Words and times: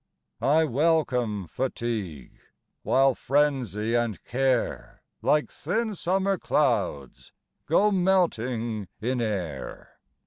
I 0.41 0.63
welcome 0.63 1.45
fatigue 1.45 2.39
While 2.81 3.13
frenzy 3.13 3.93
and 3.93 4.19
care 4.23 5.03
Like 5.21 5.47
thin 5.47 5.93
summer 5.93 6.39
clouds 6.39 7.31
Go 7.67 7.91
melting 7.91 8.87
in 8.99 9.21
air. 9.21 9.99